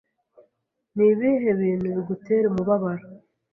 Ni 0.95 1.05
ibihe 1.11 1.49
bintu 1.59 1.87
bigutera 1.95 2.45
umubabaro? 2.49 3.03